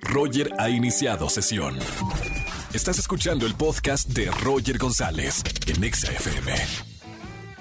[0.00, 1.76] Roger ha iniciado sesión.
[2.72, 6.52] Estás escuchando el podcast de Roger González en XFM.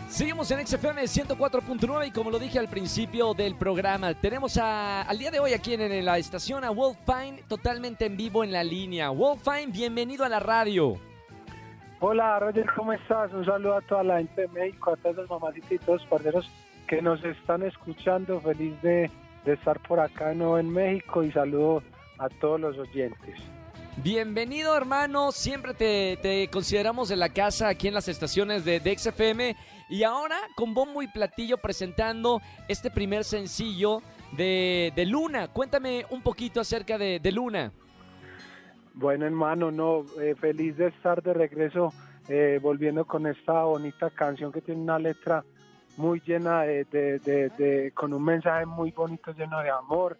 [0.09, 5.17] Seguimos en XFM 104.9 y como lo dije al principio del programa, tenemos a- al
[5.17, 8.63] día de hoy aquí en, en la estación a Wolfine totalmente en vivo en la
[8.63, 9.09] línea.
[9.09, 10.97] Wolfine, bienvenido a la radio.
[11.99, 13.33] Hola Roger, ¿cómo estás?
[13.33, 16.09] Un saludo a toda la gente de México, a todas las mamacitas y todos los
[16.09, 16.49] parceros
[16.87, 18.39] que nos están escuchando.
[18.41, 19.09] Feliz de,
[19.43, 21.81] de estar por acá nuevo en México y saludo
[22.17, 23.35] a todos los oyentes.
[23.97, 28.97] Bienvenido hermano, siempre te, te consideramos en la casa aquí en las estaciones de, de
[28.97, 29.55] XFM
[29.89, 34.01] y ahora con bombo y platillo presentando este primer sencillo
[34.33, 35.47] de, de Luna.
[35.47, 37.71] Cuéntame un poquito acerca de, de Luna.
[38.93, 41.93] Bueno hermano, no, eh, feliz de estar de regreso
[42.27, 45.43] eh, volviendo con esta bonita canción que tiene una letra
[45.95, 50.17] muy llena de, de- de- de- con un mensaje muy bonito lleno de amor,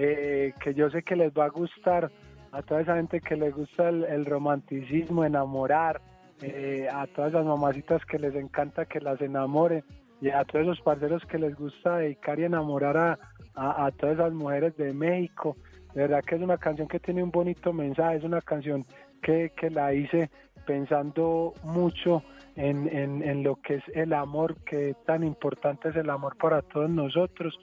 [0.00, 2.10] eh, que yo sé que les va a gustar
[2.52, 6.00] a toda esa gente que les gusta el, el romanticismo, enamorar,
[6.40, 9.82] eh, a todas las mamacitas que les encanta que las enamoren
[10.20, 13.18] y a todos esos parceros que les gusta dedicar y enamorar a,
[13.56, 15.56] a- todas esas mujeres de México.
[15.94, 18.84] De verdad que es una canción que tiene un bonito mensaje, es una canción
[19.20, 20.30] que, que la hice
[20.64, 22.22] pensando mucho
[22.56, 22.88] en,
[23.22, 27.58] en lo que es el amor, que tan importante es el amor para todos nosotros.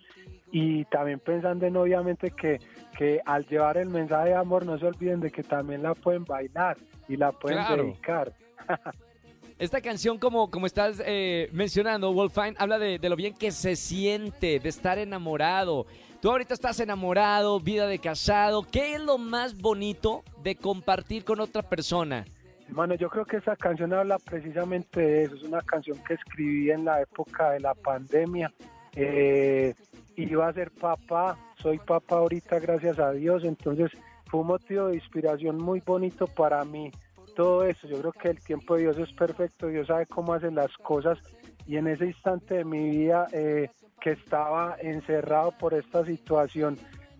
[0.57, 2.59] Y también pensando en obviamente que,
[2.97, 6.23] que al llevar el mensaje de amor no se olviden de que también la pueden
[6.23, 6.77] bailar
[7.09, 7.83] y la pueden Claro.
[7.83, 8.31] dedicar.
[9.59, 13.75] Esta canción, como, como estás eh, mencionando, Wolfine, habla de, de lo bien que se
[13.75, 15.87] siente, de estar enamorado.
[16.21, 18.63] Tú ahorita estás enamorado, vida de casado.
[18.63, 22.23] ¿Qué es lo más bonito de compartir con otra persona?
[22.69, 25.35] Hermano, yo creo que esa canción habla precisamente de eso.
[25.35, 28.53] Es una canción que escribí en la época de la pandemia.
[28.95, 29.73] Eh,
[30.17, 33.43] iba a ser papá, soy papá ahorita, gracias a Dios.
[33.43, 33.91] Entonces
[34.25, 36.91] fue un motivo de inspiración muy bonito para mí.
[37.35, 40.51] Todo eso, yo creo que el tiempo de Dios es perfecto, Dios sabe cómo hace
[40.51, 41.19] las cosas.
[41.67, 43.69] Y en ese instante de mi vida eh,
[43.99, 46.77] que estaba encerrado por esta situación,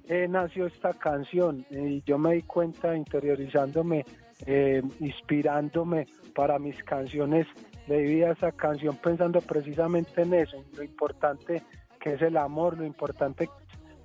[0.08, 4.06] eh, nació esta canción y yo me di cuenta interiorizándome,
[4.46, 7.48] eh, inspirándome para mis canciones,
[7.88, 11.64] le di a esa canción pensando precisamente en eso, en lo importante
[12.06, 13.50] que es el amor, lo importante es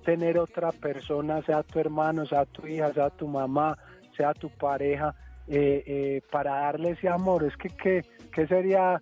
[0.03, 3.77] tener otra persona, sea tu hermano, sea tu hija, sea tu mamá,
[4.17, 5.13] sea tu pareja,
[5.47, 7.43] eh, eh, para darle ese amor.
[7.43, 8.01] Es que, ¿qué,
[8.33, 8.99] qué sería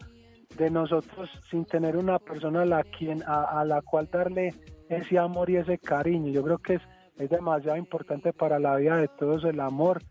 [0.57, 4.53] de nosotros sin tener una persona a la, quien, a, a la cual darle
[4.89, 6.33] ese amor y ese cariño?
[6.33, 6.81] Yo creo que es,
[7.17, 10.01] es demasiado importante para la vida de todos el amor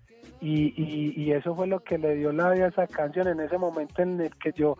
[0.40, 3.40] y, y, y eso fue lo que le dio la vida a esa canción en
[3.40, 4.78] ese momento en el que yo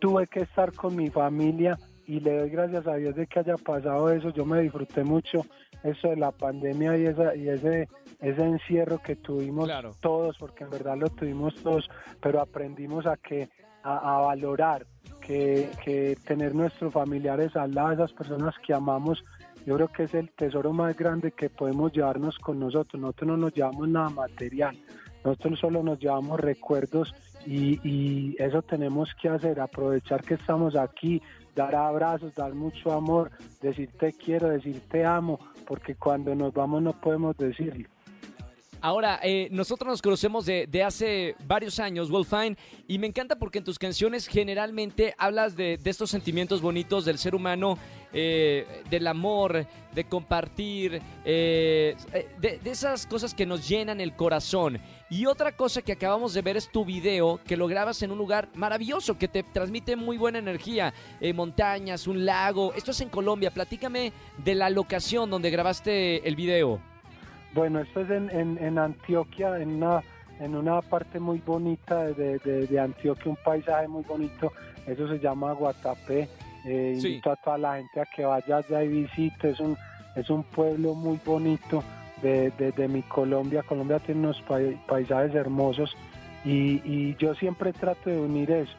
[0.00, 3.56] tuve que estar con mi familia y le doy gracias a Dios de que haya
[3.56, 4.30] pasado eso.
[4.30, 5.44] Yo me disfruté mucho
[5.84, 7.88] eso de la pandemia y, esa, y ese,
[8.20, 9.92] ese encierro que tuvimos Claro.
[10.00, 11.88] todos, porque en verdad lo tuvimos todos,
[12.20, 13.48] pero aprendimos a que
[13.82, 14.86] a, a valorar
[15.20, 19.22] que, que tener nuestros familiares al lado, esas personas que amamos,
[19.66, 23.00] yo creo que es el tesoro más grande que podemos llevarnos con nosotros.
[23.00, 24.76] Nosotros no nos llevamos nada material,
[25.24, 27.14] nosotros solo nos llevamos recuerdos
[27.46, 31.20] y, y eso tenemos que hacer, aprovechar que estamos aquí,
[31.58, 36.80] dar abrazos, dar mucho amor, decir te quiero, decir te amo, porque cuando nos vamos
[36.82, 37.88] no podemos decirlo.
[38.80, 43.58] Ahora, eh, nosotros nos conocemos de, de hace varios años, Wolfine, y me encanta porque
[43.58, 47.76] en tus canciones generalmente hablas de estos sentimientos bonitos del ser humano,
[48.12, 51.96] eh, del amor, de compartir, eh,
[52.40, 54.78] de, esas cosas que nos llenan el corazón.
[55.10, 58.18] Y otra cosa que acabamos de ver es tu video, que lo grabas en un
[58.18, 62.72] lugar maravilloso, que te transmite muy buena energía, eh, montañas, un lago.
[62.74, 63.50] Esto es en Colombia.
[63.50, 66.80] Platícame de la locación donde grabaste el video.
[67.54, 70.02] Bueno, esto es en, en, Antioquia, en una,
[70.38, 74.52] en una parte muy bonita de- de Antioquia, un paisaje muy bonito.
[74.86, 76.28] Eso se llama Guatapé.
[76.68, 77.08] Eh, Sí.
[77.08, 79.50] Invito a toda la gente a que vaya allá y visite.
[79.50, 79.76] Es un,
[80.16, 81.82] es un pueblo muy bonito
[82.22, 83.62] de, de- de mi Colombia.
[83.62, 85.96] Colombia tiene unos pai- paisajes hermosos
[86.44, 88.72] y, y yo siempre trato de unir eso,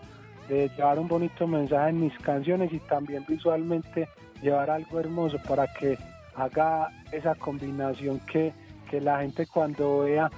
[0.48, 4.08] de llevar un bonito mensaje en mis canciones y también visualmente
[4.42, 5.98] llevar algo hermoso para que
[6.36, 8.54] haga esa combinación que,
[8.90, 10.30] que la gente cuando vea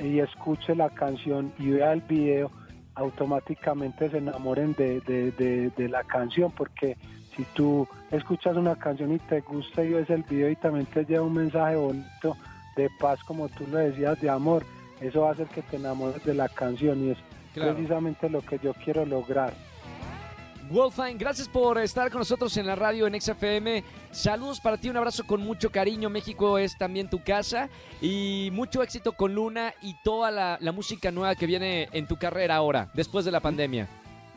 [0.00, 2.50] y escuche la canción y vea el video
[2.96, 6.96] automáticamente se enamoren de, de- de- de la canción porque
[7.36, 11.04] si tú escuchas una canción y te gusta y ves el video y también te
[11.04, 12.36] lleva un mensaje bonito
[12.76, 14.64] de paz como tú lo decías de amor
[15.00, 17.18] eso va a hacer que te enamores de la canción y es
[17.52, 17.74] Claro.
[17.74, 19.54] precisamente lo que yo quiero lograr
[20.70, 23.84] Wolfine, gracias por estar con nosotros en la radio en XFM.
[24.10, 26.08] Saludos para ti, un abrazo con mucho cariño.
[26.08, 27.68] México es también tu casa
[28.00, 32.56] y mucho éxito con Luna y toda la, música nueva que viene en tu carrera
[32.56, 33.88] ahora, después de la pandemia.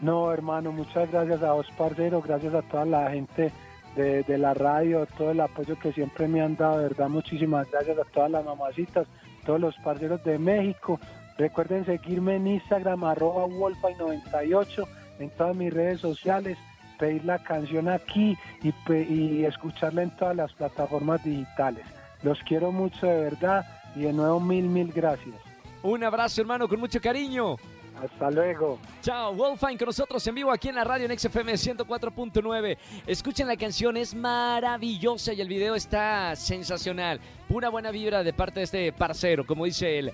[0.01, 3.51] No, hermano, muchas gracias a vos, parcero, gracias a toda la gente
[3.95, 8.03] de, la radio, todo el apoyo que siempre me han dado, verdad, muchísimas gracias a
[8.03, 9.07] todas las mamacitas,
[9.45, 11.00] todos los parceros de México.
[11.38, 14.88] Recuerden seguirme en Instagram, arroba Wolfine98,
[15.19, 16.57] en todas mis redes sociales,
[16.99, 21.85] pedir la canción aquí y, y escucharla en todas las plataformas digitales.
[22.23, 23.65] Los quiero mucho de verdad
[23.95, 25.35] y de nuevo mil, mil gracias.
[25.83, 27.55] Un abrazo hermano, con mucho cariño.
[28.03, 28.77] Hasta luego.
[29.01, 32.77] Chao, Wolfine con nosotros en vivo aquí en la radio en XFM 104.9.
[33.07, 37.19] Escuchen la canción, es maravillosa y el video está sensacional.
[37.47, 40.13] Pura buena vibra de parte de este parcero, como dice él.